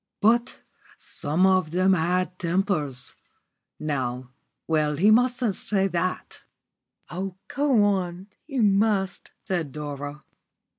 But 0.19 0.63
some 0.97 1.45
of 1.45 1.69
them 1.69 1.93
had 1.93 2.39
tempers. 2.39 3.13
Now 3.79 4.31
well, 4.67 4.97
he 4.97 5.11
mustn't 5.11 5.55
say 5.55 5.87
that. 5.89 6.41
"Oh, 7.11 7.35
go 7.47 7.83
on, 7.83 8.29
you 8.47 8.63
must," 8.63 9.29
said 9.47 9.71
Dora. 9.71 10.23